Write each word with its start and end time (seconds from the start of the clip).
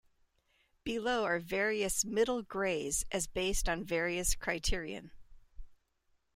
Below 0.83 1.25
are 1.25 1.37
various 1.37 2.03
"middle" 2.03 2.41
grays 2.41 3.05
as 3.11 3.27
based 3.27 3.69
on 3.69 3.83
various 3.83 4.33
criterion. 4.33 5.11